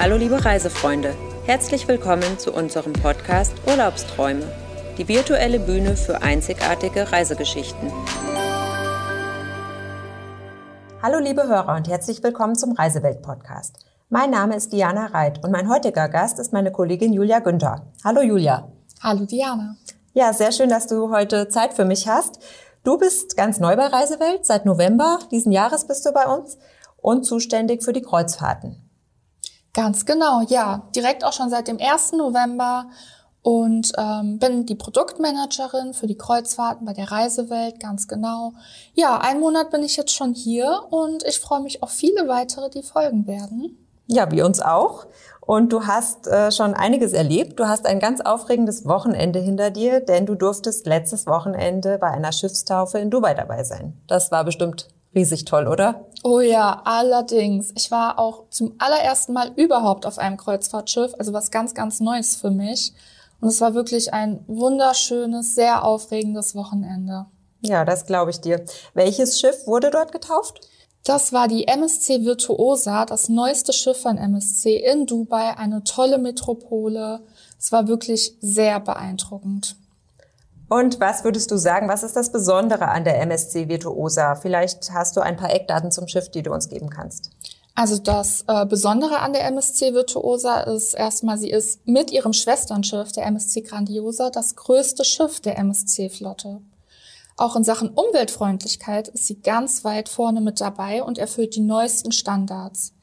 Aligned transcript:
Hallo 0.00 0.14
liebe 0.14 0.44
Reisefreunde, 0.44 1.12
herzlich 1.44 1.88
willkommen 1.88 2.38
zu 2.38 2.52
unserem 2.52 2.92
Podcast 2.92 3.52
Urlaubsträume, 3.66 4.44
die 4.96 5.08
virtuelle 5.08 5.58
Bühne 5.58 5.96
für 5.96 6.22
einzigartige 6.22 7.10
Reisegeschichten. 7.10 7.90
Hallo 11.02 11.18
liebe 11.18 11.48
Hörer 11.48 11.74
und 11.74 11.88
herzlich 11.88 12.22
willkommen 12.22 12.54
zum 12.54 12.74
Reisewelt 12.74 13.22
Podcast. 13.22 13.84
Mein 14.08 14.30
Name 14.30 14.54
ist 14.54 14.72
Diana 14.72 15.06
Reit 15.06 15.42
und 15.42 15.50
mein 15.50 15.68
heutiger 15.68 16.08
Gast 16.08 16.38
ist 16.38 16.52
meine 16.52 16.70
Kollegin 16.70 17.12
Julia 17.12 17.40
Günther. 17.40 17.88
Hallo 18.04 18.22
Julia. 18.22 18.68
Hallo 19.02 19.26
Diana. 19.26 19.78
Ja, 20.14 20.32
sehr 20.32 20.52
schön, 20.52 20.68
dass 20.68 20.86
du 20.86 21.10
heute 21.10 21.48
Zeit 21.48 21.74
für 21.74 21.84
mich 21.84 22.06
hast. 22.06 22.38
Du 22.84 22.98
bist 22.98 23.36
ganz 23.36 23.58
neu 23.58 23.74
bei 23.74 23.88
Reisewelt. 23.88 24.46
Seit 24.46 24.64
November 24.64 25.18
diesen 25.32 25.50
Jahres 25.50 25.88
bist 25.88 26.06
du 26.06 26.12
bei 26.12 26.26
uns 26.26 26.56
und 26.98 27.24
zuständig 27.24 27.82
für 27.82 27.92
die 27.92 28.02
Kreuzfahrten. 28.02 28.87
Ganz 29.74 30.06
genau, 30.06 30.42
ja. 30.48 30.88
Direkt 30.94 31.24
auch 31.24 31.32
schon 31.32 31.50
seit 31.50 31.68
dem 31.68 31.78
1. 31.80 32.12
November 32.12 32.86
und 33.42 33.92
ähm, 33.96 34.38
bin 34.38 34.66
die 34.66 34.74
Produktmanagerin 34.74 35.94
für 35.94 36.06
die 36.06 36.18
Kreuzfahrten 36.18 36.86
bei 36.86 36.92
der 36.92 37.10
Reisewelt, 37.10 37.80
ganz 37.80 38.08
genau. 38.08 38.52
Ja, 38.94 39.18
einen 39.18 39.40
Monat 39.40 39.70
bin 39.70 39.82
ich 39.82 39.96
jetzt 39.96 40.12
schon 40.12 40.34
hier 40.34 40.82
und 40.90 41.22
ich 41.24 41.40
freue 41.40 41.60
mich 41.60 41.82
auf 41.82 41.90
viele 41.90 42.28
weitere, 42.28 42.68
die 42.70 42.82
folgen 42.82 43.26
werden. 43.26 43.78
Ja, 44.06 44.30
wir 44.30 44.46
uns 44.46 44.60
auch. 44.60 45.06
Und 45.40 45.72
du 45.72 45.86
hast 45.86 46.26
äh, 46.26 46.50
schon 46.52 46.74
einiges 46.74 47.14
erlebt. 47.14 47.58
Du 47.58 47.66
hast 47.66 47.86
ein 47.86 48.00
ganz 48.00 48.20
aufregendes 48.20 48.86
Wochenende 48.86 49.38
hinter 49.38 49.70
dir, 49.70 50.00
denn 50.00 50.26
du 50.26 50.34
durftest 50.34 50.86
letztes 50.86 51.26
Wochenende 51.26 51.96
bei 51.98 52.10
einer 52.10 52.32
Schiffstaufe 52.32 52.98
in 52.98 53.10
Dubai 53.10 53.32
dabei 53.32 53.64
sein. 53.64 53.98
Das 54.06 54.30
war 54.30 54.44
bestimmt 54.44 54.88
riesig 55.18 55.44
toll, 55.44 55.66
oder? 55.66 56.06
Oh 56.22 56.40
ja, 56.40 56.80
allerdings. 56.84 57.72
Ich 57.76 57.90
war 57.90 58.18
auch 58.18 58.44
zum 58.50 58.74
allerersten 58.78 59.32
Mal 59.32 59.52
überhaupt 59.56 60.06
auf 60.06 60.18
einem 60.18 60.36
Kreuzfahrtschiff, 60.36 61.14
also 61.18 61.32
was 61.32 61.50
ganz, 61.50 61.74
ganz 61.74 62.00
Neues 62.00 62.36
für 62.36 62.50
mich. 62.50 62.92
Und 63.40 63.48
es 63.48 63.60
war 63.60 63.74
wirklich 63.74 64.12
ein 64.12 64.44
wunderschönes, 64.46 65.54
sehr 65.54 65.84
aufregendes 65.84 66.54
Wochenende. 66.54 67.26
Ja, 67.60 67.84
das 67.84 68.06
glaube 68.06 68.30
ich 68.30 68.40
dir. 68.40 68.64
Welches 68.94 69.38
Schiff 69.38 69.66
wurde 69.66 69.90
dort 69.90 70.12
getauft? 70.12 70.60
Das 71.04 71.32
war 71.32 71.48
die 71.48 71.66
MSC 71.66 72.24
Virtuosa, 72.24 73.06
das 73.06 73.28
neueste 73.28 73.72
Schiff 73.72 74.02
von 74.02 74.18
MSC 74.18 74.76
in 74.76 75.06
Dubai, 75.06 75.56
eine 75.56 75.82
tolle 75.84 76.18
Metropole. 76.18 77.20
Es 77.58 77.72
war 77.72 77.88
wirklich 77.88 78.34
sehr 78.40 78.78
beeindruckend. 78.80 79.76
Und 80.68 81.00
was 81.00 81.24
würdest 81.24 81.50
du 81.50 81.56
sagen, 81.56 81.88
was 81.88 82.02
ist 82.02 82.14
das 82.14 82.30
Besondere 82.30 82.88
an 82.88 83.04
der 83.04 83.20
MSC 83.22 83.68
Virtuosa? 83.68 84.34
Vielleicht 84.34 84.92
hast 84.92 85.16
du 85.16 85.20
ein 85.20 85.36
paar 85.36 85.52
Eckdaten 85.52 85.90
zum 85.90 86.08
Schiff, 86.08 86.30
die 86.30 86.42
du 86.42 86.52
uns 86.52 86.68
geben 86.68 86.90
kannst. 86.90 87.30
Also 87.74 87.96
das 87.98 88.44
äh, 88.48 88.66
Besondere 88.66 89.20
an 89.20 89.32
der 89.32 89.44
MSC 89.46 89.94
Virtuosa 89.94 90.62
ist 90.62 90.94
erstmal, 90.94 91.38
sie 91.38 91.50
ist 91.50 91.86
mit 91.86 92.10
ihrem 92.10 92.32
Schwesternschiff, 92.32 93.12
der 93.12 93.24
MSC 93.26 93.62
Grandiosa, 93.62 94.30
das 94.30 94.56
größte 94.56 95.04
Schiff 95.04 95.40
der 95.40 95.56
MSC-Flotte. 95.58 96.60
Auch 97.36 97.54
in 97.54 97.62
Sachen 97.62 97.90
Umweltfreundlichkeit 97.90 99.06
ist 99.08 99.26
sie 99.26 99.40
ganz 99.40 99.84
weit 99.84 100.08
vorne 100.08 100.40
mit 100.40 100.60
dabei 100.60 101.04
und 101.04 101.18
erfüllt 101.18 101.54
die 101.54 101.60
neuesten 101.60 102.10
Standards. 102.10 102.94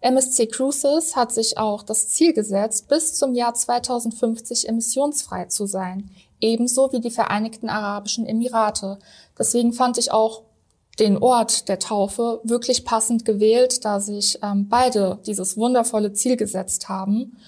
MSC 0.00 0.46
Cruises 0.46 1.16
hat 1.16 1.32
sich 1.32 1.58
auch 1.58 1.82
das 1.82 2.08
Ziel 2.08 2.32
gesetzt, 2.32 2.88
bis 2.88 3.16
zum 3.16 3.34
Jahr 3.34 3.52
2050 3.52 4.68
emissionsfrei 4.68 5.46
zu 5.46 5.66
sein 5.66 6.08
ebenso 6.40 6.92
wie 6.92 7.00
die 7.00 7.10
Vereinigten 7.10 7.68
Arabischen 7.68 8.26
Emirate. 8.26 8.98
Deswegen 9.38 9.72
fand 9.72 9.98
ich 9.98 10.12
auch 10.12 10.42
den 10.98 11.16
Ort 11.18 11.68
der 11.68 11.78
Taufe 11.78 12.40
wirklich 12.44 12.84
passend 12.84 13.24
gewählt, 13.24 13.84
da 13.84 14.00
sich 14.00 14.38
ähm, 14.42 14.68
beide 14.68 15.18
dieses 15.26 15.56
wundervolle 15.56 16.12
Ziel 16.12 16.36
gesetzt 16.36 16.88
haben. 16.88 17.38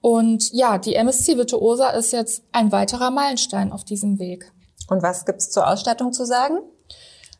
Und 0.00 0.52
ja, 0.52 0.78
die 0.78 0.94
MSC 0.94 1.36
Virtuosa 1.36 1.90
ist 1.90 2.12
jetzt 2.12 2.42
ein 2.52 2.72
weiterer 2.72 3.10
Meilenstein 3.10 3.72
auf 3.72 3.84
diesem 3.84 4.18
Weg. 4.18 4.52
Und 4.88 5.02
was 5.02 5.24
gibt's 5.24 5.50
zur 5.50 5.66
Ausstattung 5.66 6.12
zu 6.12 6.24
sagen? 6.24 6.58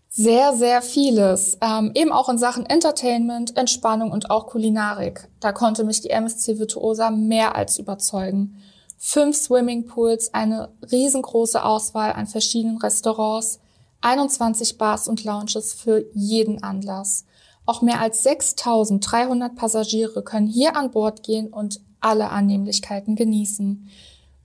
Sehr, 0.08 0.54
sehr 0.54 0.80
vieles. 0.80 1.58
Ähm, 1.60 1.90
eben 1.94 2.12
auch 2.12 2.28
in 2.28 2.38
Sachen 2.38 2.66
Entertainment, 2.66 3.56
Entspannung 3.56 4.12
und 4.12 4.30
auch 4.30 4.46
Kulinarik. 4.46 5.28
Da 5.40 5.52
konnte 5.52 5.84
mich 5.84 6.02
die 6.02 6.10
MSC 6.10 6.58
Virtuosa 6.58 7.10
mehr 7.10 7.56
als 7.56 7.78
überzeugen 7.78 8.62
fünf 8.96 9.36
Swimmingpools, 9.36 10.32
eine 10.32 10.70
riesengroße 10.90 11.64
Auswahl 11.64 12.12
an 12.12 12.26
verschiedenen 12.26 12.78
Restaurants, 12.78 13.60
21 14.00 14.78
Bars 14.78 15.08
und 15.08 15.24
Lounges 15.24 15.72
für 15.72 16.04
jeden 16.14 16.62
Anlass. 16.62 17.24
Auch 17.66 17.80
mehr 17.80 18.00
als 18.00 18.22
6300 18.22 19.56
Passagiere 19.56 20.22
können 20.22 20.46
hier 20.46 20.76
an 20.76 20.90
Bord 20.90 21.22
gehen 21.22 21.48
und 21.48 21.80
alle 22.00 22.28
Annehmlichkeiten 22.28 23.16
genießen. 23.16 23.88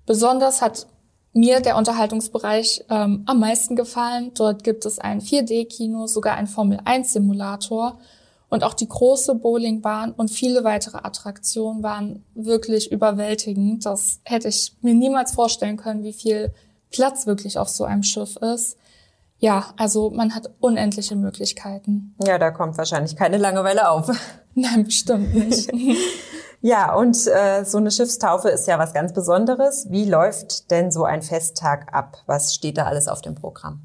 Besonders 0.06 0.62
hat 0.62 0.88
mir 1.34 1.60
der 1.60 1.78
Unterhaltungsbereich 1.78 2.86
ähm, 2.90 3.24
am 3.26 3.40
meisten 3.40 3.76
gefallen. 3.76 4.32
Dort 4.34 4.64
gibt 4.64 4.86
es 4.86 5.00
ein 5.00 5.22
4D-Kino, 5.22 6.08
sogar 6.08 6.36
ein 6.36 6.48
Formel-1-Simulator 6.48 8.00
und 8.50 8.64
auch 8.64 8.74
die 8.74 8.88
große 8.88 9.36
Bowlingbahn 9.36 10.12
und 10.12 10.30
viele 10.30 10.64
weitere 10.64 10.98
Attraktionen 10.98 11.84
waren 11.84 12.26
wirklich 12.34 12.92
überwältigend. 12.92 13.86
Das 13.86 14.20
hätte 14.24 14.48
ich 14.48 14.76
mir 14.82 14.94
niemals 14.94 15.32
vorstellen 15.32 15.78
können, 15.78 16.04
wie 16.04 16.14
viel 16.14 16.52
Platz 16.92 17.28
wirklich 17.28 17.58
auf 17.60 17.70
so 17.70 17.84
einem 17.84 18.04
Schiff 18.04 18.36
ist. 18.38 18.78
Ja, 19.38 19.74
also 19.78 20.10
man 20.10 20.36
hat 20.36 20.50
unendliche 20.60 21.16
Möglichkeiten. 21.16 22.16
Ja, 22.26 22.38
da 22.38 22.52
kommt 22.52 22.78
wahrscheinlich 22.78 23.16
keine 23.16 23.38
Langeweile 23.38 23.90
auf. 23.90 24.10
Nein, 24.56 24.84
bestimmt 24.84 25.34
nicht. 25.34 25.72
ja, 26.62 26.94
und 26.96 27.16
äh, 27.28 27.64
so 27.64 27.78
eine 27.78 27.92
Schiffstaufe 27.92 28.50
ist 28.50 28.68
ja 28.68 28.78
was 28.80 28.94
ganz 28.94 29.14
Besonderes. 29.14 29.88
Wie 29.90 30.06
läuft 30.06 30.72
denn 30.72 30.92
so 30.92 31.06
ein 31.06 31.22
Festtag 31.22 31.94
ab? 31.94 32.18
Was 32.26 32.54
steht 32.54 32.78
da 32.78 32.86
alles 32.86 33.08
auf 33.08 33.22
dem 33.22 33.36
Programm? 33.36 33.82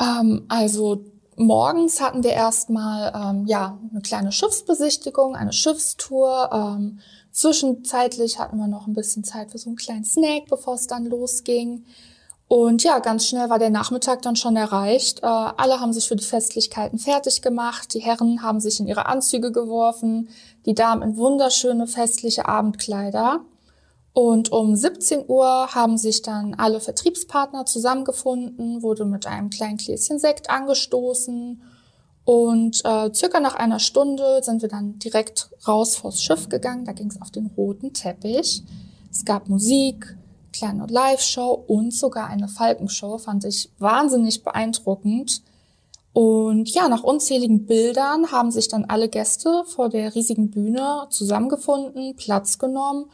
Ähm, 0.00 0.46
also 0.48 1.04
Morgens 1.38 2.00
hatten 2.00 2.24
wir 2.24 2.32
erstmal 2.32 3.12
ähm, 3.14 3.46
ja 3.46 3.78
eine 3.90 4.00
kleine 4.00 4.32
Schiffsbesichtigung, 4.32 5.36
eine 5.36 5.52
Schiffstour. 5.52 6.50
Ähm, 6.52 6.98
zwischenzeitlich 7.30 8.40
hatten 8.40 8.58
wir 8.58 8.66
noch 8.66 8.88
ein 8.88 8.92
bisschen 8.92 9.22
Zeit 9.22 9.52
für 9.52 9.58
so 9.58 9.70
einen 9.70 9.76
kleinen 9.76 10.04
Snack, 10.04 10.46
bevor 10.50 10.74
es 10.74 10.88
dann 10.88 11.06
losging. 11.06 11.84
Und 12.48 12.82
ja, 12.82 12.98
ganz 12.98 13.26
schnell 13.26 13.50
war 13.50 13.60
der 13.60 13.70
Nachmittag 13.70 14.22
dann 14.22 14.34
schon 14.34 14.56
erreicht. 14.56 15.22
Äh, 15.22 15.26
alle 15.26 15.80
haben 15.80 15.92
sich 15.92 16.08
für 16.08 16.16
die 16.16 16.24
Festlichkeiten 16.24 16.98
fertig 16.98 17.40
gemacht. 17.40 17.94
Die 17.94 18.00
Herren 18.00 18.42
haben 18.42 18.58
sich 18.58 18.80
in 18.80 18.88
ihre 18.88 19.06
Anzüge 19.06 19.52
geworfen, 19.52 20.30
die 20.66 20.74
Damen 20.74 21.02
in 21.02 21.16
wunderschöne 21.16 21.86
festliche 21.86 22.48
Abendkleider. 22.48 23.42
Und 24.18 24.50
um 24.50 24.74
17 24.74 25.26
Uhr 25.28 25.72
haben 25.76 25.96
sich 25.96 26.22
dann 26.22 26.54
alle 26.54 26.80
Vertriebspartner 26.80 27.66
zusammengefunden, 27.66 28.82
wurde 28.82 29.04
mit 29.04 29.28
einem 29.28 29.48
kleinen 29.48 29.78
Gläschen 29.78 30.18
Sekt 30.18 30.50
angestoßen. 30.50 31.62
Und 32.24 32.84
äh, 32.84 33.14
circa 33.14 33.38
nach 33.38 33.54
einer 33.54 33.78
Stunde 33.78 34.40
sind 34.42 34.60
wir 34.60 34.68
dann 34.68 34.98
direkt 34.98 35.50
raus 35.68 35.94
vors 35.94 36.20
Schiff 36.20 36.48
gegangen. 36.48 36.84
Da 36.84 36.90
ging 36.90 37.06
es 37.06 37.22
auf 37.22 37.30
den 37.30 37.46
roten 37.56 37.92
Teppich. 37.92 38.64
Es 39.08 39.24
gab 39.24 39.48
Musik, 39.48 40.16
kleine 40.52 40.86
Live-Show 40.88 41.66
und 41.68 41.94
sogar 41.94 42.26
eine 42.26 42.48
Falkenshow. 42.48 43.18
Fand 43.18 43.44
ich 43.44 43.70
wahnsinnig 43.78 44.42
beeindruckend. 44.42 45.42
Und 46.12 46.68
ja, 46.70 46.88
nach 46.88 47.04
unzähligen 47.04 47.66
Bildern 47.66 48.32
haben 48.32 48.50
sich 48.50 48.66
dann 48.66 48.86
alle 48.86 49.08
Gäste 49.08 49.62
vor 49.64 49.88
der 49.88 50.16
riesigen 50.16 50.50
Bühne 50.50 51.06
zusammengefunden, 51.08 52.16
Platz 52.16 52.58
genommen 52.58 53.12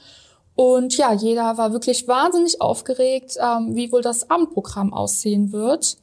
und 0.56 0.96
ja, 0.96 1.12
jeder 1.12 1.58
war 1.58 1.72
wirklich 1.72 2.06
wahnsinnig 2.06 2.60
aufgeregt, 2.60 3.36
ähm, 3.40 3.74
wie 3.74 3.90
wohl 3.90 4.02
das 4.02 4.30
Abendprogramm 4.30 4.92
aussehen 4.92 5.52
wird. 5.52 5.96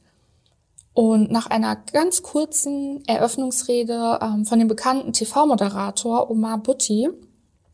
Und 0.94 1.30
nach 1.30 1.46
einer 1.46 1.76
ganz 1.76 2.22
kurzen 2.22 3.02
Eröffnungsrede 3.06 4.18
ähm, 4.20 4.44
von 4.44 4.58
dem 4.58 4.68
bekannten 4.68 5.14
TV-Moderator 5.14 6.30
Omar 6.30 6.58
Butti, 6.58 7.08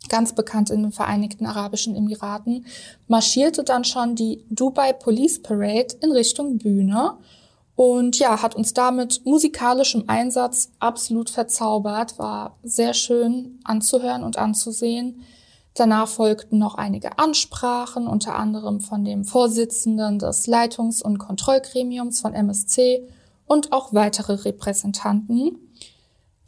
ganz 0.09 0.35
bekannt 0.35 0.71
in 0.71 0.83
den 0.83 0.93
Vereinigten 0.93 1.47
Arabischen 1.47 1.97
Emiraten, 1.97 2.65
marschierte 3.09 3.65
dann 3.65 3.83
schon 3.83 4.15
die 4.15 4.45
Dubai 4.49 4.93
Police 4.93 5.43
Parade 5.43 5.97
in 6.01 6.13
Richtung 6.13 6.59
Bühne 6.59 7.15
und 7.75 8.19
ja, 8.19 8.43
hat 8.43 8.57
uns 8.57 8.73
damit 8.75 9.25
musikalischem 9.25 10.05
Einsatz 10.09 10.71
absolut 10.81 11.31
verzaubert, 11.31 12.19
war 12.19 12.57
sehr 12.65 12.93
schön 12.93 13.61
anzuhören 13.63 14.25
und 14.25 14.37
anzusehen. 14.37 15.25
Danach 15.79 16.09
folgten 16.09 16.59
noch 16.59 16.75
einige 16.75 17.21
Ansprachen, 17.21 18.09
unter 18.09 18.35
anderem 18.35 18.81
von 18.81 19.05
dem 19.05 19.25
Vorsitzenden 19.25 20.19
des 20.19 20.49
Leitungs- 20.49 21.03
und 21.03 21.19
Kontrollgremiums 21.19 22.21
von 22.21 22.35
MSC 22.35 23.07
und 23.47 23.73
auch 23.73 23.95
weitere 23.95 24.33
Repräsentanten. 24.33 25.57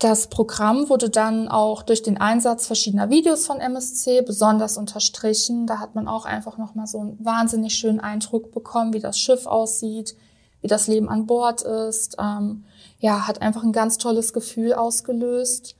Das 0.01 0.27
Programm 0.27 0.89
wurde 0.89 1.11
dann 1.11 1.47
auch 1.47 1.85
durch 1.85 2.03
den 2.03 2.21
Einsatz 2.21 2.67
verschiedener 2.67 3.09
Videos 3.11 3.47
von 3.47 3.61
MSC 3.61 4.23
besonders 4.23 4.77
unterstrichen. 4.77 5.69
Da 5.69 5.79
hat 5.79 5.95
man 5.95 6.09
auch 6.09 6.25
einfach 6.25 6.59
nochmal 6.59 6.89
so 6.89 6.99
einen 6.99 7.25
wahnsinnig 7.25 7.75
schönen 7.75 8.01
Eindruck 8.01 8.51
bekommen, 8.51 8.95
wie 8.95 9.01
das 9.01 9.17
Schiff 9.17 9.47
aussieht, 9.47 10.17
wie 10.61 10.67
das 10.67 10.89
Leben 10.89 11.09
an 11.09 11.27
Bord 11.27 11.63
ist. 11.63 12.17
Ähm, 12.19 12.65
ja, 12.99 13.29
hat 13.29 13.43
einfach 13.43 13.63
ein 13.63 13.73
ganz 13.73 13.97
tolles 13.97 14.33
Gefühl 14.33 14.73
ausgelöst. 14.73 15.77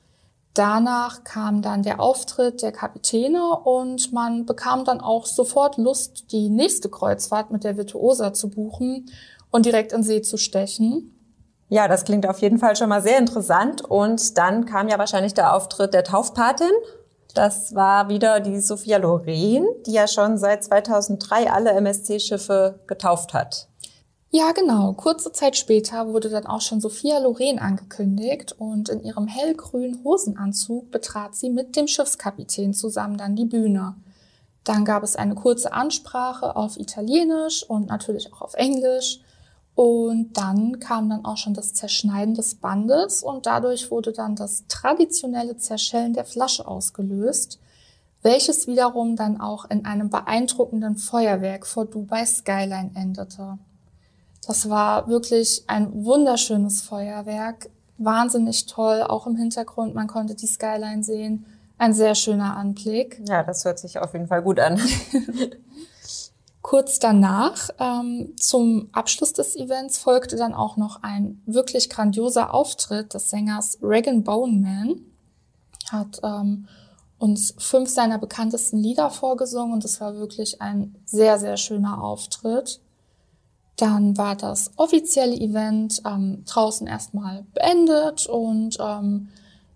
Danach 0.55 1.23
kam 1.23 1.63
dann 1.63 1.83
der 1.83 2.01
Auftritt 2.01 2.63
der 2.63 2.73
Kapitäne 2.73 3.57
und 3.65 4.13
man 4.13 4.47
bekam 4.47 4.85
dann 4.85 5.01
auch 5.01 5.27
sofort 5.27 5.77
Lust, 5.77 6.33
die 6.33 6.49
nächste 6.49 6.89
Kreuzfahrt 6.89 7.53
mit 7.53 7.63
der 7.63 7.77
Virtuosa 7.77 8.33
zu 8.33 8.51
buchen 8.51 9.07
und 9.51 9.65
direkt 9.65 9.93
in 9.93 10.03
See 10.03 10.23
zu 10.23 10.37
stechen. 10.37 11.17
Ja, 11.69 11.87
das 11.87 12.05
klingt 12.05 12.29
auf 12.29 12.41
jeden 12.41 12.59
Fall 12.59 12.75
schon 12.75 12.89
mal 12.89 13.01
sehr 13.01 13.19
interessant. 13.19 13.83
Und 13.83 14.37
dann 14.39 14.67
kam 14.67 14.89
ja 14.89 14.99
wahrscheinlich 14.99 15.35
der 15.35 15.55
Auftritt 15.55 15.95
der 15.95 16.03
Taufpatin. 16.03 16.73
Das 17.35 17.77
war 17.77 18.09
wieder 18.09 18.41
die 18.41 18.59
Sophia 18.59 18.99
Loren, 18.99 19.65
die 19.87 19.93
ja 19.93 20.09
schon 20.09 20.37
seit 20.37 20.65
2003 20.65 21.53
alle 21.53 21.71
MSC-Schiffe 21.71 22.81
getauft 22.89 23.35
hat. 23.35 23.70
Ja, 24.33 24.53
genau. 24.53 24.93
Kurze 24.93 25.33
Zeit 25.33 25.57
später 25.57 26.07
wurde 26.13 26.29
dann 26.29 26.47
auch 26.47 26.61
schon 26.61 26.81
Sophia 26.81 27.19
Loren 27.19 27.59
angekündigt 27.59 28.55
und 28.57 28.89
in 28.89 29.03
ihrem 29.03 29.27
hellgrünen 29.27 30.05
Hosenanzug 30.05 30.93
betrat 30.93 31.35
sie 31.35 31.51
mit 31.51 31.75
dem 31.75 31.89
Schiffskapitän 31.89 32.73
zusammen 32.73 33.17
dann 33.17 33.35
die 33.35 33.45
Bühne. 33.45 33.97
Dann 34.63 34.85
gab 34.85 35.03
es 35.03 35.17
eine 35.17 35.35
kurze 35.35 35.73
Ansprache 35.73 36.55
auf 36.55 36.79
Italienisch 36.79 37.65
und 37.69 37.89
natürlich 37.89 38.33
auch 38.33 38.41
auf 38.41 38.55
Englisch. 38.55 39.19
Und 39.75 40.35
dann 40.35 40.79
kam 40.79 41.11
dann 41.11 41.25
auch 41.25 41.37
schon 41.37 41.55
das 41.55 41.75
Zerschneiden 41.75 42.35
des 42.35 42.55
Bandes 42.55 43.25
und 43.25 43.47
dadurch 43.47 43.91
wurde 43.91 44.13
dann 44.13 44.37
das 44.37 44.65
traditionelle 44.69 45.57
Zerschellen 45.57 46.13
der 46.13 46.25
Flasche 46.25 46.69
ausgelöst, 46.69 47.59
welches 48.23 48.69
wiederum 48.69 49.17
dann 49.17 49.41
auch 49.41 49.69
in 49.71 49.87
einem 49.87 50.09
beeindruckenden 50.09 50.95
Feuerwerk 50.95 51.67
vor 51.67 51.87
Dubai 51.87 52.27
Skyline 52.27 52.93
endete. 52.95 53.59
Das 54.47 54.69
war 54.69 55.09
wirklich 55.09 55.65
ein 55.67 56.05
wunderschönes 56.05 56.83
Feuerwerk, 56.83 57.69
wahnsinnig 57.99 58.67
toll, 58.67 59.03
auch 59.03 59.27
im 59.27 59.37
Hintergrund, 59.37 59.95
man 59.95 60.07
konnte 60.07 60.35
die 60.35 60.47
Skyline 60.47 61.05
sehen. 61.05 61.45
Ein 61.79 61.95
sehr 61.95 62.15
schöner 62.15 62.57
Anblick. 62.57 63.23
Ja, 63.27 63.43
das 63.43 63.65
hört 63.65 63.79
sich 63.79 63.99
auf 63.99 64.13
jeden 64.13 64.27
Fall 64.27 64.43
gut 64.43 64.61
an. 64.61 64.79
Kurz 66.63 66.99
danach, 66.99 67.71
ähm, 67.79 68.35
zum 68.37 68.91
Abschluss 68.93 69.33
des 69.33 69.57
Events, 69.57 69.99
folgte 69.99 70.37
dann 70.37 70.53
auch 70.53 70.77
noch 70.77 71.03
ein 71.03 71.43
wirklich 71.47 71.89
grandioser 71.89 72.53
Auftritt 72.53 73.15
des 73.15 73.31
Sängers 73.31 73.79
Regan 73.83 74.25
Boneman. 74.25 75.01
Hat 75.91 76.21
ähm, 76.23 76.69
uns 77.19 77.55
fünf 77.59 77.89
seiner 77.89 78.19
bekanntesten 78.19 78.79
Lieder 78.79 79.11
vorgesungen 79.11 79.73
und 79.73 79.85
es 79.85 80.01
war 80.01 80.17
wirklich 80.17 80.61
ein 80.61 80.95
sehr, 81.07 81.39
sehr 81.39 81.57
schöner 81.57 82.03
Auftritt. 82.03 82.81
Dann 83.81 84.19
war 84.19 84.37
das 84.37 84.73
offizielle 84.77 85.35
Event 85.35 86.03
ähm, 86.07 86.45
draußen 86.45 86.87
erstmal 86.87 87.47
beendet 87.55 88.27
und 88.27 88.77
ähm, 88.79 89.29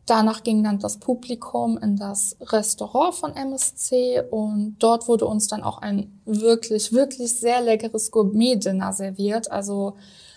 danach 0.04 0.42
ging 0.42 0.62
dann 0.62 0.78
das 0.78 0.98
Publikum 0.98 1.78
in 1.78 1.96
das 1.96 2.36
Restaurant 2.42 3.14
von 3.14 3.34
MSC 3.34 4.22
und 4.30 4.76
dort 4.78 5.08
wurde 5.08 5.24
uns 5.24 5.48
dann 5.48 5.62
auch 5.62 5.78
ein 5.78 6.20
wirklich, 6.26 6.92
wirklich 6.92 7.40
sehr 7.40 7.62
leckeres 7.62 8.10
Gourmet-Dinner 8.10 8.92
serviert. 8.92 9.50
Also 9.50 9.94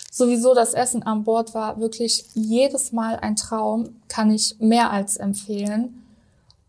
sowieso 0.09 0.53
das 0.53 0.73
Essen 0.73 1.03
an 1.03 1.25
Bord 1.25 1.53
war 1.53 1.77
wirklich 1.77 2.23
jedes 2.35 2.93
Mal 2.93 3.17
ein 3.17 3.35
Traum, 3.35 3.97
kann 4.07 4.31
ich 4.31 4.55
mehr 4.59 4.91
als 4.91 5.17
empfehlen. 5.17 6.05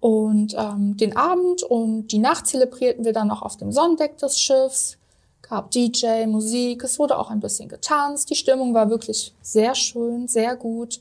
Und 0.00 0.56
ähm, 0.58 0.96
den 0.96 1.16
Abend 1.16 1.62
und 1.62 2.08
die 2.08 2.18
Nacht 2.18 2.48
zelebrierten 2.48 3.04
wir 3.04 3.12
dann 3.12 3.28
noch 3.28 3.42
auf 3.42 3.56
dem 3.56 3.70
Sonnendeck 3.70 4.18
des 4.18 4.40
Schiffs 4.40 4.97
gab 5.42 5.70
DJ, 5.70 6.26
Musik, 6.26 6.84
es 6.84 6.98
wurde 6.98 7.18
auch 7.18 7.30
ein 7.30 7.40
bisschen 7.40 7.68
getanzt. 7.68 8.30
Die 8.30 8.34
Stimmung 8.34 8.74
war 8.74 8.90
wirklich 8.90 9.34
sehr 9.40 9.74
schön, 9.74 10.28
sehr 10.28 10.56
gut. 10.56 11.00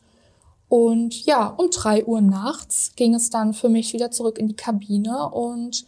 Und 0.70 1.26
ja, 1.26 1.48
um 1.48 1.70
drei 1.70 2.06
Uhr 2.06 2.22
nachts 2.22 2.92
ging 2.96 3.14
es 3.14 3.30
dann 3.30 3.54
für 3.54 3.70
mich 3.70 3.94
wieder 3.94 4.12
zurück 4.12 4.38
in 4.38 4.48
die 4.48 4.56
Kabine 4.56 5.30
und 5.30 5.86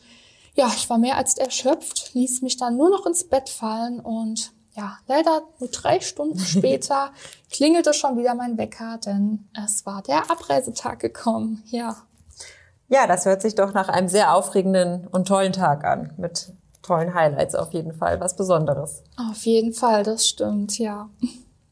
ja, 0.55 0.67
ich 0.75 0.89
war 0.89 0.97
mehr 0.97 1.17
als 1.17 1.37
erschöpft, 1.37 2.13
ließ 2.13 2.41
mich 2.41 2.57
dann 2.57 2.77
nur 2.77 2.89
noch 2.89 3.05
ins 3.05 3.23
Bett 3.23 3.49
fallen 3.49 3.99
und 3.99 4.51
ja, 4.75 4.97
leider 5.07 5.43
nur 5.59 5.69
drei 5.69 5.99
Stunden 5.99 6.39
später 6.45 7.11
klingelte 7.51 7.93
schon 7.93 8.17
wieder 8.17 8.35
mein 8.35 8.57
Wecker, 8.57 8.97
denn 9.05 9.49
es 9.65 9.85
war 9.85 10.01
der 10.01 10.29
Abreisetag 10.31 10.99
gekommen, 10.99 11.63
ja. 11.67 11.97
Ja, 12.87 13.05
das 13.05 13.25
hört 13.25 13.41
sich 13.41 13.53
doch 13.53 13.73
nach 13.73 13.87
einem 13.87 14.07
sehr 14.07 14.33
aufregenden 14.33 15.07
und 15.07 15.27
tollen 15.27 15.53
Tag 15.53 15.83
an 15.83 16.13
mit 16.17 16.51
tollen 16.89 17.13
Highlights 17.13 17.55
auf 17.55 17.71
jeden 17.71 17.93
Fall, 17.93 18.19
was 18.19 18.35
Besonderes. 18.35 19.03
Auf 19.29 19.45
jeden 19.45 19.73
Fall, 19.73 20.03
das 20.03 20.27
stimmt, 20.27 20.79
ja. 20.79 21.09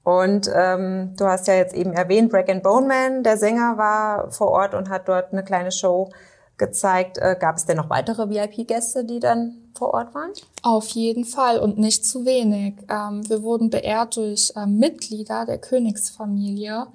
Und 0.04 0.50
ähm, 0.54 1.16
du 1.18 1.26
hast 1.26 1.48
ja 1.48 1.56
jetzt 1.56 1.74
eben 1.74 1.92
erwähnt, 1.92 2.30
Breck 2.30 2.48
Bone 2.64 2.88
Man, 2.88 3.24
der 3.24 3.38
Sänger 3.38 3.78
war 3.78 4.32
vor 4.32 4.50
Ort 4.52 4.74
und 4.74 4.90
hat 4.90 5.10
dort 5.10 5.34
eine 5.34 5.44
kleine 5.44 5.72
Show 5.72 6.10
gezeigt. 6.58 7.18
Äh, 7.18 7.36
gab 7.38 7.58
es 7.58 7.66
denn 7.66 7.78
noch 7.78 7.90
weitere 7.90 8.30
VIP-Gäste, 8.30 9.04
die 9.04 9.20
dann 9.20 9.56
vor 9.76 9.94
Ort 9.94 10.14
waren? 10.14 10.32
Auf 10.62 10.88
jeden 10.90 11.26
Fall 11.26 11.60
und 11.60 11.78
nicht 11.78 12.06
zu 12.06 12.26
wenig. 12.26 12.76
Ähm, 12.90 13.28
wir 13.28 13.42
wurden 13.42 13.70
beehrt 13.70 14.16
durch 14.16 14.54
äh, 14.56 14.66
Mitglieder 14.66 15.46
der 15.46 15.58
Königsfamilie. 15.58 16.88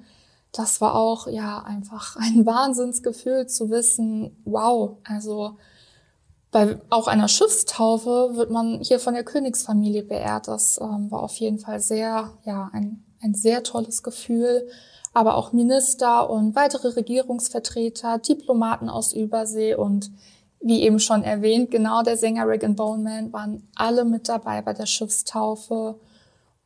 Das 0.51 0.81
war 0.81 0.95
auch 0.95 1.27
ja 1.27 1.59
einfach 1.59 2.15
ein 2.15 2.45
Wahnsinnsgefühl 2.45 3.47
zu 3.47 3.69
wissen, 3.69 4.41
wow, 4.45 4.97
also 5.03 5.57
bei 6.53 6.79
auch 6.91 7.07
einer 7.07 7.27
Schiffstaufe 7.27 8.35
wird 8.35 8.51
man 8.51 8.79
hier 8.79 8.99
von 8.99 9.15
der 9.15 9.23
Königsfamilie 9.23 10.03
beehrt. 10.03 10.47
Das 10.47 10.79
ähm, 10.79 11.09
war 11.11 11.23
auf 11.23 11.35
jeden 11.37 11.57
Fall 11.59 11.79
sehr, 11.79 12.31
ja, 12.45 12.69
ein, 12.71 13.03
ein 13.21 13.33
sehr 13.33 13.63
tolles 13.63 14.03
Gefühl. 14.03 14.69
Aber 15.13 15.35
auch 15.35 15.51
Minister 15.51 16.29
und 16.29 16.55
weitere 16.55 16.89
Regierungsvertreter, 16.89 18.19
Diplomaten 18.19 18.87
aus 18.87 19.13
Übersee 19.13 19.75
und 19.75 20.11
wie 20.61 20.83
eben 20.83 20.99
schon 20.99 21.23
erwähnt, 21.23 21.71
genau 21.71 22.03
der 22.03 22.17
Sänger 22.17 22.47
Regan 22.47 22.75
Boneman 22.75 23.33
waren 23.33 23.67
alle 23.75 24.05
mit 24.05 24.29
dabei 24.29 24.61
bei 24.61 24.73
der 24.73 24.85
Schiffstaufe. 24.85 25.99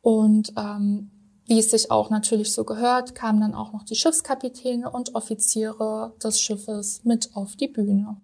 Und 0.02 0.52
ähm, 0.56 1.10
wie 1.46 1.58
es 1.58 1.70
sich 1.70 1.90
auch 1.90 2.10
natürlich 2.10 2.52
so 2.52 2.64
gehört, 2.64 3.14
kamen 3.14 3.40
dann 3.40 3.54
auch 3.54 3.72
noch 3.72 3.84
die 3.84 3.96
Schiffskapitäne 3.96 4.90
und 4.90 5.14
Offiziere 5.14 6.12
des 6.22 6.40
Schiffes 6.40 7.00
mit 7.04 7.30
auf 7.34 7.56
die 7.56 7.68
Bühne. 7.68 8.18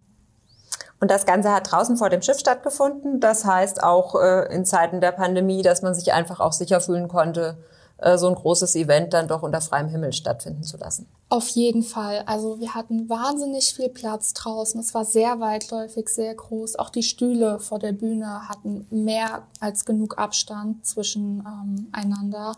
Und 1.01 1.11
das 1.11 1.27
Ganze 1.27 1.53
hat 1.53 1.71
draußen 1.71 1.97
vor 1.97 2.09
dem 2.09 2.23
Schiff 2.23 2.39
stattgefunden. 2.39 3.21
Das 3.21 3.45
heißt 3.45 3.83
auch 3.83 4.15
äh, 4.15 4.55
in 4.55 4.65
Zeiten 4.65 5.01
der 5.01 5.13
Pandemie, 5.13 5.63
dass 5.63 5.83
man 5.83 5.95
sich 5.95 6.13
einfach 6.13 6.41
auch 6.41 6.53
sicher 6.53 6.81
fühlen 6.81 7.09
konnte, 7.09 7.59
äh, 7.99 8.19
so 8.19 8.29
ein 8.29 8.35
großes 8.35 8.75
Event 8.77 9.13
dann 9.13 9.29
doch 9.29 9.43
unter 9.43 9.61
freiem 9.61 9.89
Himmel 9.89 10.13
stattfinden 10.13 10.63
zu 10.63 10.77
lassen. 10.77 11.07
Auf 11.29 11.49
jeden 11.49 11.83
Fall. 11.83 12.23
Also 12.27 12.61
wir 12.61 12.75
hatten 12.75 13.09
wahnsinnig 13.09 13.75
viel 13.75 13.89
Platz 13.89 14.35
draußen. 14.35 14.81
Es 14.81 14.95
war 14.95 15.05
sehr 15.05 15.41
weitläufig, 15.41 16.09
sehr 16.09 16.35
groß. 16.35 16.77
Auch 16.77 16.91
die 16.91 17.03
Stühle 17.03 17.59
vor 17.61 17.79
der 17.79 17.93
Bühne 17.93 18.49
hatten 18.49 18.87
mehr 18.91 19.43
als 19.61 19.85
genug 19.85 20.19
Abstand 20.19 20.87
zwischen 20.87 21.41
ähm, 21.41 21.89
einander. 21.93 22.57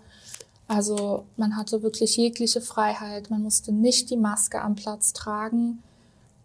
Also 0.69 1.25
man 1.37 1.57
hatte 1.57 1.83
wirklich 1.83 2.16
jegliche 2.16 2.61
Freiheit. 2.61 3.31
Man 3.31 3.43
musste 3.43 3.73
nicht 3.73 4.11
die 4.11 4.16
Maske 4.16 4.61
am 4.61 4.75
Platz 4.75 5.12
tragen. 5.12 5.83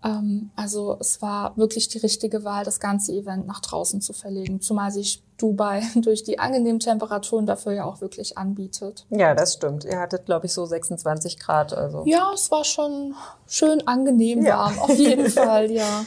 Ähm, 0.04 0.50
also 0.56 0.98
es 1.00 1.22
war 1.22 1.56
wirklich 1.58 1.88
die 1.90 2.00
richtige 2.00 2.44
Wahl, 2.44 2.64
das 2.64 2.80
ganze 2.80 3.14
Event 3.14 3.46
nach 3.46 3.60
draußen 3.60 4.02
zu 4.02 4.14
verlegen, 4.14 4.62
zumal 4.62 4.92
sich 4.92 5.24
Dubai 5.38 5.84
durch 5.96 6.24
die 6.24 6.40
angenehmen 6.40 6.80
Temperaturen 6.80 7.46
dafür 7.46 7.74
ja 7.74 7.86
auch 7.86 8.02
wirklich 8.02 8.38
anbietet. 8.38 9.06
Ja, 9.10 9.36
das 9.36 9.54
stimmt. 9.54 9.86
Ihr 9.86 10.00
hattet, 10.00 10.26
glaube 10.26 10.48
ich, 10.48 10.54
so 10.54 10.66
26 10.66 11.40
Grad. 11.40 11.74
Also. 11.74 12.04
Ja, 12.06 12.32
es 12.34 12.52
war 12.52 12.64
schon 12.64 13.16
schön 13.48 13.88
angenehm 13.88 14.44
ja. 14.44 14.58
warm, 14.58 14.80
auf 14.80 14.98
jeden 14.98 15.30
Fall, 15.30 15.72
ja. 15.72 16.06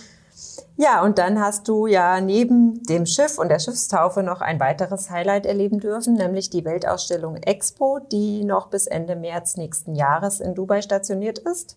Ja, 0.76 1.04
und 1.04 1.18
dann 1.18 1.40
hast 1.40 1.68
du 1.68 1.86
ja 1.86 2.20
neben 2.20 2.82
dem 2.82 3.06
Schiff 3.06 3.38
und 3.38 3.48
der 3.48 3.60
Schiffstaufe 3.60 4.24
noch 4.24 4.40
ein 4.40 4.58
weiteres 4.58 5.08
Highlight 5.08 5.46
erleben 5.46 5.78
dürfen, 5.78 6.14
nämlich 6.14 6.50
die 6.50 6.64
Weltausstellung 6.64 7.36
Expo, 7.36 8.00
die 8.10 8.42
noch 8.42 8.68
bis 8.68 8.88
Ende 8.88 9.14
März 9.14 9.56
nächsten 9.56 9.94
Jahres 9.94 10.40
in 10.40 10.56
Dubai 10.56 10.82
stationiert 10.82 11.38
ist. 11.38 11.76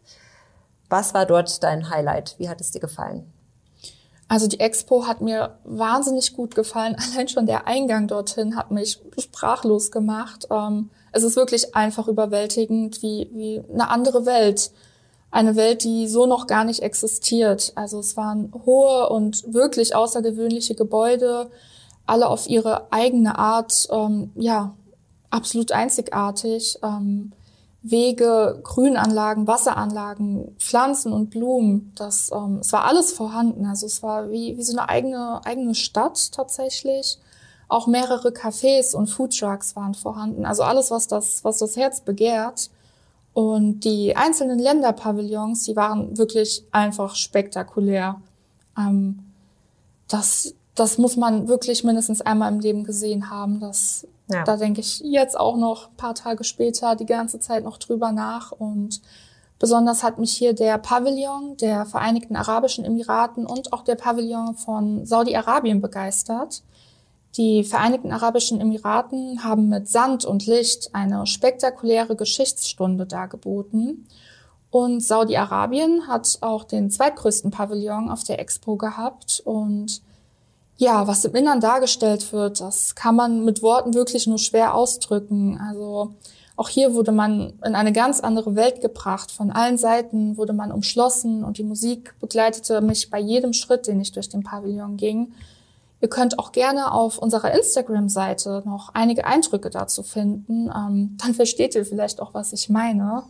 Was 0.89 1.13
war 1.13 1.25
dort 1.25 1.63
dein 1.63 1.89
Highlight? 1.89 2.36
Wie 2.38 2.50
hat 2.50 2.62
es 2.62 2.72
dir 2.72 2.79
gefallen? 2.79 3.32
Also 4.29 4.48
die 4.48 4.60
Expo 4.60 5.08
hat 5.08 5.22
mir 5.22 5.58
wahnsinnig 5.63 6.34
gut 6.34 6.56
gefallen. 6.56 6.96
Allein 7.13 7.27
schon 7.27 7.46
der 7.46 7.67
Eingang 7.67 8.08
dorthin 8.08 8.56
hat 8.56 8.72
mich 8.72 9.00
sprachlos 9.17 9.91
gemacht. 9.91 10.48
Ähm, 10.51 10.89
es 11.12 11.24
ist 11.24 11.36
wirklich 11.36 11.75
einfach 11.75 12.08
überwältigend, 12.08 13.01
wie, 13.01 13.29
wie 13.34 13.63
eine 13.72 13.89
andere 13.89 14.25
Welt. 14.25 14.72
Eine 15.32 15.56
Welt, 15.56 15.84
die 15.84 16.08
so 16.08 16.25
noch 16.25 16.48
gar 16.48 16.63
nicht 16.63 16.82
existiert. 16.82 17.74
Also 17.75 18.00
es 18.00 18.15
waren 18.17 18.51
hohe 18.65 19.10
und 19.10 19.53
wirklich 19.53 19.96
außergewöhnliche 19.96 20.75
Gebäude, 20.75 21.50
alle 22.06 22.27
auf 22.27 22.48
ihre 22.48 22.91
eigene 22.91 23.38
Art, 23.38 23.88
ähm, 23.91 24.32
ja, 24.36 24.74
absolut 25.29 25.74
einzigartig. 25.74 26.79
Ähm, 26.82 27.34
Wege, 27.91 28.60
Grünanlagen, 28.63 29.48
Wasseranlagen, 29.48 30.56
Pflanzen 30.58 31.13
und 31.13 31.29
Blumen. 31.29 31.94
Das, 31.96 32.32
ähm, 32.32 32.60
es 32.62 32.72
war 32.74 32.86
alles 32.86 33.12
vorhanden. 33.12 33.65
Also 33.65 33.86
es 33.86 34.03
war 34.03 34.32
wie, 34.32 34.58
wie 34.58 34.63
so 34.63 34.77
eine 34.77 34.89
eigene, 34.89 35.41
eigene 35.46 35.75
Stadt 35.75 36.32
tatsächlich. 36.32 37.17
Auch 37.67 37.88
mehrere 37.88 38.29
Cafés 38.29 38.96
und 38.96 39.08
Foodtrucks 39.08 39.75
waren 39.75 39.94
vorhanden. 39.94 40.46
Also 40.46 40.63
alles, 40.63 40.91
was 40.91 41.08
das, 41.08 41.44
was 41.44 41.58
das 41.58 41.75
Herz 41.75 42.01
begehrt. 42.01 42.70
Und 43.34 43.82
die 43.82 44.15
einzelnen 44.15 44.58
Länderpavillons, 44.58 45.63
die 45.63 45.75
waren 45.75 46.17
wirklich 46.17 46.63
einfach 46.72 47.15
spektakulär. 47.15 48.20
Ähm, 48.77 49.20
das, 50.08 50.53
das 50.77 51.00
muss 51.00 51.17
man 51.17 51.48
wirklich 51.48 51.84
mindestens 51.84 52.22
einmal 52.22 52.51
im 52.53 52.60
Leben 52.60 52.84
gesehen 52.84 53.29
haben. 53.29 53.60
Das, 53.60 54.07
ja. 54.27 54.43
Da 54.43 54.57
denke 54.57 54.81
ich 54.81 55.00
jetzt 55.00 55.38
auch 55.38 55.57
noch 55.57 55.89
ein 55.89 55.96
paar 55.98 56.13
Tage 56.13 56.43
später 56.43 56.96
die 56.96 57.05
ganze 57.05 57.39
Zeit 57.39 57.63
noch 57.63 57.77
drüber 57.77 58.12
nach. 58.12 58.51
Und 58.51 59.01
besonders 59.60 60.03
hat 60.03 60.19
mich 60.19 60.31
hier 60.31 60.53
der 60.53 60.77
Pavillon 60.77 61.57
der 61.57 61.86
Vereinigten 61.86 62.36
Arabischen 62.36 62.86
Emiraten 62.86 63.46
und 63.48 63.74
auch 63.74 63.84
der 63.84 63.96
Pavillon 63.96 64.55
von 64.55 65.05
Saudi-Arabien 65.05 65.81
begeistert. 65.81 66.62
Die 67.38 67.63
Vereinigten 67.63 68.12
Arabischen 68.12 68.62
Emiraten 68.62 69.43
haben 69.43 69.69
mit 69.69 69.89
Sand 69.89 70.25
und 70.25 70.46
Licht 70.46 70.93
eine 70.93 71.25
spektakuläre 71.25 72.15
Geschichtsstunde 72.15 73.07
dargeboten. 73.07 74.07
Und 74.69 75.01
Saudi-Arabien 75.01 76.07
hat 76.07 76.38
auch 76.41 76.65
den 76.65 76.91
zweitgrößten 76.91 77.50
Pavillon 77.50 78.12
auf 78.12 78.24
der 78.24 78.39
Expo 78.39 78.75
gehabt. 78.75 79.41
Und 79.43 80.01
ja, 80.77 81.07
was 81.07 81.25
im 81.25 81.36
Innern 81.36 81.60
dargestellt 81.60 82.31
wird, 82.31 82.62
das 82.62 82.93
kann 82.96 83.15
man 83.15 83.43
mit 83.43 83.62
Worten 83.62 83.96
wirklich 83.96 84.27
nur 84.27 84.38
schwer 84.38 84.75
ausdrücken. 84.75 85.60
Also 85.60 86.13
auch 86.55 86.69
hier 86.69 86.93
wurde 86.93 87.12
man 87.12 87.53
in 87.65 87.75
eine 87.75 87.91
ganz 87.91 88.19
andere 88.19 88.55
Welt 88.55 88.81
gebracht. 88.81 89.31
Von 89.31 89.51
allen 89.51 89.77
Seiten 89.77 90.38
wurde 90.38 90.53
man 90.53 90.72
umschlossen 90.72 91.43
und 91.43 91.57
die 91.57 91.63
Musik 91.63 92.15
begleitete 92.19 92.81
mich 92.81 93.10
bei 93.10 93.19
jedem 93.19 93.53
Schritt, 93.53 93.88
den 93.88 94.00
ich 94.00 94.12
durch 94.12 94.29
den 94.29 94.43
Pavillon 94.43 94.98
ging. 94.98 95.34
Ihr 96.00 96.10
könnt 96.10 96.38
auch 96.38 96.51
gerne 96.51 96.91
auf 96.91 97.17
unserer 97.17 97.55
Instagram-Seite 97.55 98.62
noch 98.65 98.89
einige 98.93 99.25
Eindrücke 99.25 99.72
dazu 99.72 100.03
finden. 100.03 100.69
Ähm, 100.69 101.17
dann 101.19 101.34
versteht 101.34 101.74
ihr 101.74 101.86
vielleicht 101.86 102.22
auch, 102.22 102.36
was 102.36 102.53
ich 102.53 102.69
meine. 102.69 103.24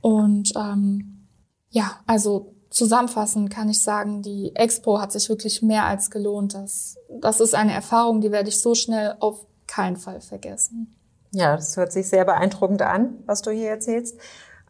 Und 0.00 0.52
ähm, 0.56 1.26
ja, 1.70 1.98
also 2.06 2.53
zusammenfassend 2.74 3.50
kann 3.50 3.68
ich 3.68 3.82
sagen, 3.82 4.20
die 4.20 4.54
Expo 4.54 5.00
hat 5.00 5.12
sich 5.12 5.28
wirklich 5.28 5.62
mehr 5.62 5.84
als 5.84 6.10
gelohnt. 6.10 6.54
Das, 6.54 6.96
das 7.20 7.40
ist 7.40 7.54
eine 7.54 7.72
Erfahrung, 7.72 8.20
die 8.20 8.32
werde 8.32 8.48
ich 8.48 8.60
so 8.60 8.74
schnell 8.74 9.14
auf 9.20 9.46
keinen 9.66 9.96
Fall 9.96 10.20
vergessen. 10.20 10.94
Ja, 11.30 11.56
das 11.56 11.76
hört 11.76 11.92
sich 11.92 12.08
sehr 12.08 12.24
beeindruckend 12.24 12.82
an, 12.82 13.18
was 13.26 13.42
du 13.42 13.50
hier 13.50 13.70
erzählst. 13.70 14.18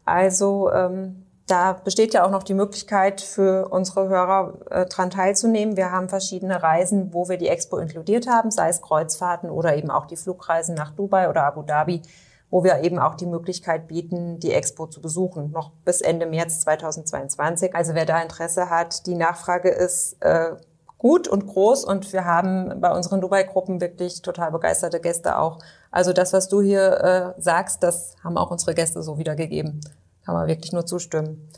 Also 0.05 0.71
ähm, 0.71 1.25
da 1.47 1.73
besteht 1.73 2.13
ja 2.13 2.25
auch 2.25 2.31
noch 2.31 2.43
die 2.43 2.53
Möglichkeit 2.53 3.21
für 3.21 3.69
unsere 3.69 4.07
Hörer 4.07 4.53
äh, 4.69 4.85
dran 4.85 5.09
teilzunehmen. 5.09 5.75
Wir 5.75 5.91
haben 5.91 6.09
verschiedene 6.09 6.61
Reisen, 6.61 7.13
wo 7.13 7.27
wir 7.27 7.37
die 7.37 7.47
Expo 7.47 7.77
inkludiert 7.77 8.27
haben, 8.27 8.51
sei 8.51 8.69
es 8.69 8.81
Kreuzfahrten 8.81 9.49
oder 9.49 9.75
eben 9.75 9.91
auch 9.91 10.05
die 10.05 10.17
Flugreisen 10.17 10.75
nach 10.75 10.91
Dubai 10.91 11.29
oder 11.29 11.43
Abu 11.43 11.63
Dhabi 11.63 12.01
wo 12.49 12.63
wir 12.63 12.81
eben 12.83 12.99
auch 12.99 13.15
die 13.15 13.25
Möglichkeit 13.25 13.87
bieten, 13.87 14.39
die 14.39 14.53
Expo 14.53 14.87
zu 14.87 15.01
besuchen, 15.01 15.51
noch 15.51 15.71
bis 15.83 16.01
Ende 16.01 16.25
März 16.25 16.61
2022. 16.61 17.75
Also 17.75 17.95
wer 17.95 18.05
da 18.05 18.21
Interesse 18.21 18.69
hat, 18.69 19.05
die 19.07 19.15
Nachfrage 19.15 19.69
ist 19.69 20.17
äh, 20.21 20.55
gut 20.97 21.27
und 21.27 21.47
groß 21.47 21.85
und 21.85 22.13
wir 22.13 22.25
haben 22.25 22.79
bei 22.79 22.91
unseren 22.91 23.21
Dubai-Gruppen 23.21 23.81
wirklich 23.81 24.21
total 24.21 24.51
begeisterte 24.51 24.99
Gäste 24.99 25.37
auch. 25.37 25.59
Also 25.91 26.13
das, 26.13 26.33
was 26.33 26.47
du 26.47 26.61
hier 26.61 27.35
äh, 27.37 27.41
sagst, 27.41 27.83
das 27.83 28.15
haben 28.23 28.37
auch 28.37 28.51
unsere 28.51 28.73
Gäste 28.73 29.03
so 29.03 29.17
wiedergegeben. 29.17 29.81
Kann 30.25 30.35
man 30.35 30.47
wirklich 30.47 30.73
nur 30.73 30.85
zustimmen. 30.85 31.49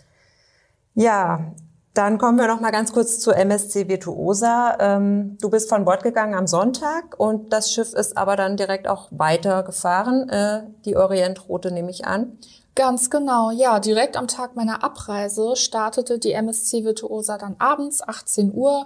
Ja, 0.93 1.53
dann 1.97 2.19
kommen 2.19 2.37
wir 2.37 2.47
noch 2.47 2.59
mal 2.59 2.71
ganz 2.71 2.93
kurz 2.93 3.19
zu 3.19 3.31
MSC 3.31 3.87
Virtuosa. 3.87 4.77
Ähm, 4.79 5.35
du 5.41 5.49
bist 5.49 5.67
von 5.67 5.83
Bord 5.83 6.03
gegangen 6.03 6.35
am 6.35 6.45
Sonntag 6.45 7.19
und 7.19 7.51
das 7.51 7.71
Schiff 7.71 7.93
ist 7.93 8.17
aber 8.17 8.35
dann 8.35 8.55
direkt 8.55 8.87
auch 8.87 9.07
weitergefahren, 9.09 10.29
äh, 10.29 10.63
die 10.85 10.95
Orientroute 10.95 11.71
nehme 11.71 11.89
ich 11.89 12.05
an. 12.05 12.37
Ganz 12.75 13.09
genau, 13.09 13.49
ja. 13.49 13.79
Direkt 13.79 14.15
am 14.15 14.27
Tag 14.27 14.55
meiner 14.55 14.83
Abreise 14.83 15.55
startete 15.55 16.19
die 16.19 16.33
MSC 16.33 16.83
Virtuosa 16.83 17.39
dann 17.39 17.55
abends 17.57 18.07
18 18.07 18.53
Uhr 18.53 18.85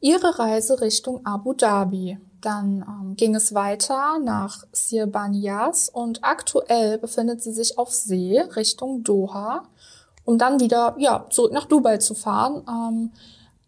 ihre 0.00 0.40
Reise 0.40 0.80
Richtung 0.80 1.24
Abu 1.24 1.52
Dhabi. 1.52 2.18
Dann 2.40 2.84
ähm, 2.88 3.14
ging 3.14 3.36
es 3.36 3.54
weiter 3.54 4.18
nach 4.18 4.64
Sir 4.72 5.06
Banias 5.06 5.88
und 5.88 6.24
aktuell 6.24 6.98
befindet 6.98 7.42
sie 7.42 7.52
sich 7.52 7.78
auf 7.78 7.92
See 7.92 8.40
Richtung 8.56 9.04
Doha 9.04 9.62
um 10.24 10.38
dann 10.38 10.60
wieder 10.60 10.94
ja 10.98 11.26
zurück 11.30 11.52
nach 11.52 11.66
Dubai 11.66 11.98
zu 11.98 12.14
fahren. 12.14 12.62
Ähm, 12.68 13.10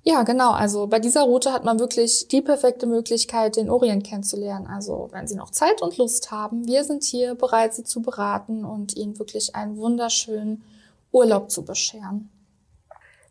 ja, 0.05 0.25
genau. 0.25 0.51
Also 0.51 0.89
bei 0.89 0.99
dieser 0.99 1.23
Route 1.23 1.53
hat 1.53 1.65
man 1.65 1.79
wirklich 1.79 2.27
die 2.27 2.43
perfekte 2.43 2.87
Möglichkeit, 2.87 3.57
den 3.57 3.71
Orient 3.71 4.05
kennenzulernen. 4.05 4.67
Also 4.67 5.09
wenn 5.13 5.29
Sie 5.29 5.37
noch 5.37 5.51
Zeit 5.51 5.81
und 5.81 5.97
Lust 5.97 6.33
haben, 6.33 6.67
wir 6.67 6.83
sind 6.83 7.05
hier 7.05 7.37
bereit, 7.37 7.75
Sie 7.75 7.85
zu 7.85 8.03
beraten 8.03 8.65
und 8.65 8.97
Ihnen 8.97 9.19
wirklich 9.19 9.55
einen 9.55 9.77
wunderschönen 9.77 10.65
Urlaub 11.13 11.51
zu 11.51 11.65
bescheren. 11.65 12.31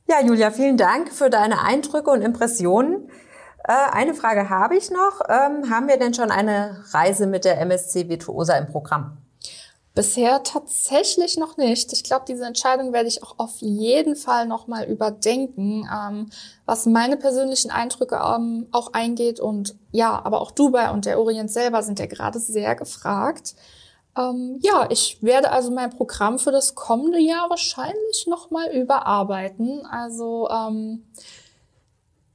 Ja, 0.07 0.21
Julia, 0.21 0.51
vielen 0.51 0.77
Dank 0.77 1.11
für 1.11 1.29
deine 1.29 1.61
Eindrücke 1.61 2.09
und 2.09 2.21
Impressionen. 2.21 3.09
Äh, 3.63 3.73
eine 3.91 4.13
Frage 4.13 4.49
habe 4.49 4.77
ich 4.77 4.91
noch. 4.91 5.21
Ähm, 5.27 5.69
haben 5.69 5.87
wir 5.87 5.97
denn 5.97 6.13
schon 6.13 6.31
eine 6.31 6.83
Reise 6.91 7.27
mit 7.27 7.43
der 7.43 7.59
MSC 7.59 8.07
Virtuosa 8.07 8.57
im 8.57 8.67
Programm? 8.67 9.17
Bisher 9.93 10.41
tatsächlich 10.43 11.37
noch 11.37 11.57
nicht. 11.57 11.91
Ich 11.91 12.05
glaube, 12.05 12.23
diese 12.25 12.45
Entscheidung 12.45 12.93
werde 12.93 13.09
ich 13.09 13.23
auch 13.23 13.35
auf 13.39 13.57
jeden 13.59 14.15
Fall 14.15 14.47
nochmal 14.47 14.85
überdenken, 14.85 15.85
ähm, 15.93 16.29
was 16.65 16.85
meine 16.85 17.17
persönlichen 17.17 17.71
Eindrücke 17.71 18.15
ähm, 18.15 18.67
auch 18.71 18.93
eingeht. 18.93 19.41
Und 19.41 19.75
ja, 19.91 20.21
aber 20.23 20.39
auch 20.39 20.51
Dubai 20.51 20.91
und 20.91 21.05
der 21.05 21.19
Orient 21.19 21.51
selber 21.51 21.83
sind 21.83 21.99
ja 21.99 22.05
gerade 22.05 22.39
sehr 22.39 22.75
gefragt. 22.75 23.55
Ähm, 24.17 24.59
ja, 24.61 24.87
ich 24.89 25.21
werde 25.21 25.51
also 25.51 25.71
mein 25.71 25.89
Programm 25.89 26.39
für 26.39 26.51
das 26.51 26.75
kommende 26.75 27.19
Jahr 27.19 27.49
wahrscheinlich 27.49 28.27
nochmal 28.27 28.69
überarbeiten. 28.71 29.85
Also 29.85 30.49
ähm, 30.49 31.05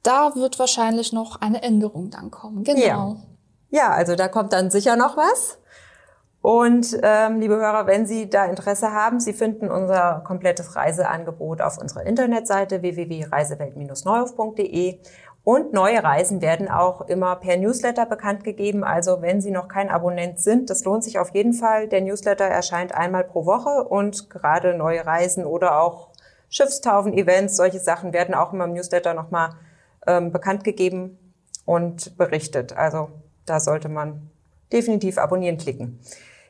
da 0.03 0.35
wird 0.37 0.59
wahrscheinlich 0.59 1.15
noch 1.15 1.41
eine 1.41 1.63
Änderung 1.63 2.11
dann 2.11 2.31
kommen. 2.31 2.65
Genau. 2.65 2.81
Ja. 2.81 3.17
ja, 3.71 3.91
also 3.93 4.15
da 4.15 4.29
kommt 4.29 4.53
dann 4.53 4.71
sicher 4.71 4.97
noch 4.97 5.17
was. 5.17 5.59
Und 6.47 6.97
ähm, 7.03 7.41
liebe 7.41 7.57
Hörer, 7.57 7.89
wenn 7.89 8.07
Sie 8.07 8.31
da 8.31 8.45
Interesse 8.45 8.93
haben, 8.93 9.19
Sie 9.19 9.33
finden 9.33 9.69
unser 9.69 10.23
komplettes 10.25 10.77
Reiseangebot 10.77 11.61
auf 11.61 11.77
unserer 11.77 12.07
Internetseite 12.07 12.83
www.reisewelt-neuhof.de. 12.83 15.01
Und 15.43 15.73
neue 15.73 16.05
Reisen 16.05 16.41
werden 16.41 16.69
auch 16.69 17.01
immer 17.09 17.35
per 17.35 17.57
Newsletter 17.57 18.07
bekannt 18.07 18.45
gegeben. 18.45 18.85
Also 18.85 19.23
wenn 19.23 19.41
Sie 19.41 19.51
noch 19.51 19.67
kein 19.67 19.91
Abonnent 19.91 20.39
sind, 20.39 20.71
das 20.71 20.85
lohnt 20.85 21.03
sich 21.03 21.19
auf 21.19 21.35
jeden 21.35 21.53
Fall. 21.53 21.89
Der 21.89 22.01
Newsletter 22.01 22.45
erscheint 22.45 22.95
einmal 22.95 23.25
pro 23.25 23.45
Woche 23.45 23.83
und 23.83 24.31
gerade 24.31 24.75
neue 24.75 25.05
Reisen 25.05 25.45
oder 25.45 25.81
auch 25.81 26.11
Schiffstaufen, 26.49 27.13
Events, 27.13 27.57
solche 27.57 27.81
Sachen 27.81 28.13
werden 28.13 28.37
auch 28.37 28.53
immer 28.53 28.67
im 28.67 28.75
Newsletter 28.75 29.15
nochmal 29.15 29.51
ähm, 30.07 30.31
bekannt 30.31 30.63
gegeben 30.63 31.19
und 31.65 32.17
berichtet. 32.17 32.77
Also 32.77 33.09
da 33.47 33.59
sollte 33.59 33.89
man 33.89 34.31
definitiv 34.73 35.19
abonnieren 35.19 35.59
klicken. 35.59 36.01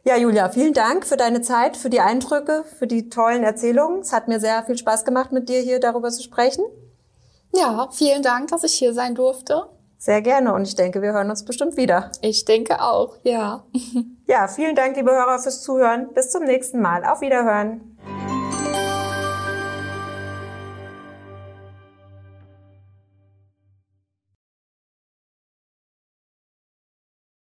Ja, 0.07 0.17
Julia, 0.17 0.49
vielen 0.51 0.73
Dank 0.73 1.05
für 1.05 1.17
deine 1.17 1.41
Zeit, 1.43 1.77
für 1.77 1.91
die 1.91 1.99
Eindrücke, 1.99 2.63
für 2.79 2.87
die 2.87 3.11
tollen 3.11 3.43
Erzählungen. 3.43 4.03
Es 4.03 4.13
hat 4.13 4.29
mir 4.29 4.39
sehr 4.39 4.63
viel 4.63 4.79
Spaß 4.79 5.05
gemacht, 5.05 5.33
mit 5.33 5.49
dir 5.49 5.59
hier 5.59 5.81
darüber 5.81 6.11
zu 6.11 6.23
sprechen. 6.23 6.65
Ja, 7.53 7.89
vielen 7.91 8.23
Dank, 8.23 8.47
dass 8.51 8.63
ich 8.63 8.75
hier 8.75 8.95
sein 8.95 9.17
durfte. 9.17 9.65
Sehr 9.99 10.23
gerne 10.23 10.55
und 10.55 10.63
ich 10.63 10.77
denke, 10.77 11.03
wir 11.03 11.13
hören 11.13 11.29
uns 11.29 11.45
bestimmt 11.45 11.77
wieder. 11.77 12.13
Ich 12.21 12.45
denke 12.45 12.81
auch, 12.81 13.17
ja. 13.25 13.65
Ja, 14.29 14.47
vielen 14.47 14.77
Dank, 14.77 14.97
liebe 14.97 15.11
Hörer, 15.11 15.41
fürs 15.41 15.63
Zuhören. 15.63 16.13
Bis 16.15 16.31
zum 16.31 16.45
nächsten 16.45 16.81
Mal. 16.81 17.05
Auf 17.05 17.21
Wiederhören. 17.21 17.96